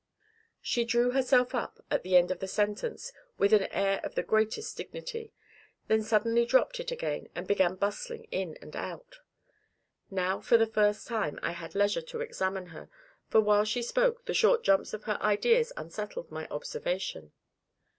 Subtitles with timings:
[0.63, 4.23] She drew herself up, at the end of the sentence, with an air of the
[4.23, 5.31] greatest dignity;
[5.89, 9.19] then suddenly dropped it again, and began bustling in and out.
[10.09, 12.89] Now for the first time, I had leisure to examine her,
[13.29, 17.31] for while she spoke, the short jumps of her ideas unsettled my observation.